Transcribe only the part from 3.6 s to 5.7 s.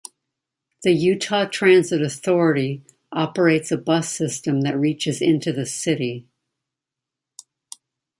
a bus system that reaches into the